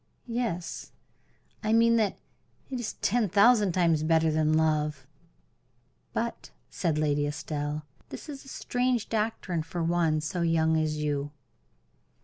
"Yes, 0.25 0.93
I 1.63 1.73
mean 1.73 1.95
that 1.97 2.17
it 2.71 2.79
is 2.79 2.93
ten 3.03 3.29
thousand 3.29 3.73
times 3.73 4.01
better 4.01 4.31
than 4.31 4.53
love." 4.57 5.05
"But," 6.11 6.49
said 6.71 6.97
Lady 6.97 7.27
Estelle, 7.27 7.85
"that 8.09 8.27
is 8.27 8.43
a 8.43 8.47
strange 8.47 9.09
doctrine 9.09 9.61
for 9.61 9.83
one 9.83 10.19
so 10.19 10.41
young 10.41 10.75
as 10.75 10.97
you." 10.97 11.29